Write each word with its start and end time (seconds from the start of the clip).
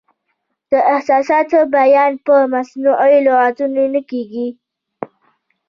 د 0.71 0.73
احساساتو 0.93 1.59
بیان 1.75 2.11
په 2.25 2.35
مصنوعي 2.53 3.17
لغتونو 3.27 3.81
نه 3.93 4.01
کیږي. 4.09 4.47